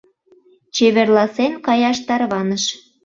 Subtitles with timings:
[0.75, 2.63] Чеверласен, каяш тарваныш.